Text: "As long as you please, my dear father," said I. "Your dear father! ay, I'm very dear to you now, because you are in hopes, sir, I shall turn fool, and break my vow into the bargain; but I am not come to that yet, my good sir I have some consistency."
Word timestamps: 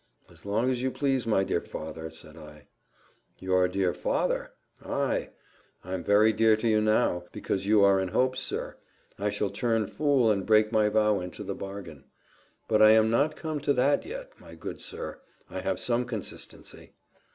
"As 0.31 0.47
long 0.47 0.67
as 0.71 0.81
you 0.81 0.89
please, 0.89 1.27
my 1.27 1.43
dear 1.43 1.61
father," 1.61 2.09
said 2.09 2.35
I. 2.35 2.65
"Your 3.37 3.67
dear 3.67 3.93
father! 3.93 4.51
ay, 4.83 5.29
I'm 5.83 6.03
very 6.03 6.33
dear 6.33 6.57
to 6.57 6.67
you 6.67 6.81
now, 6.81 7.25
because 7.31 7.67
you 7.67 7.83
are 7.83 7.99
in 7.99 8.07
hopes, 8.07 8.39
sir, 8.39 8.77
I 9.19 9.29
shall 9.29 9.51
turn 9.51 9.85
fool, 9.85 10.31
and 10.31 10.43
break 10.43 10.71
my 10.71 10.89
vow 10.89 11.19
into 11.19 11.43
the 11.43 11.53
bargain; 11.53 12.05
but 12.67 12.81
I 12.81 12.93
am 12.93 13.11
not 13.11 13.35
come 13.35 13.59
to 13.59 13.73
that 13.73 14.03
yet, 14.03 14.31
my 14.39 14.55
good 14.55 14.81
sir 14.81 15.19
I 15.51 15.59
have 15.59 15.79
some 15.79 16.05
consistency." 16.05 16.93